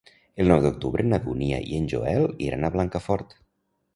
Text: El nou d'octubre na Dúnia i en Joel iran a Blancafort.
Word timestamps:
El 0.43 0.47
nou 0.51 0.61
d'octubre 0.65 1.05
na 1.09 1.19
Dúnia 1.25 1.59
i 1.73 1.77
en 1.81 1.85
Joel 1.93 2.27
iran 2.47 2.65
a 2.65 2.71
Blancafort. 2.77 3.37